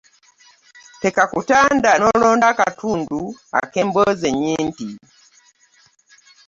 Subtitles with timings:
[1.01, 3.19] Tekakutanda n’olonda akatundu
[3.61, 4.89] ak’emboozi ennyimpi.